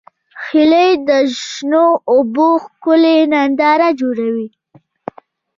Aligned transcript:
هیلۍ 0.45 0.91
د 1.07 1.09
شنو 1.43 1.85
اوبو 2.13 2.47
ښکلې 2.63 3.17
ننداره 3.31 3.89
جوړوي 3.99 4.47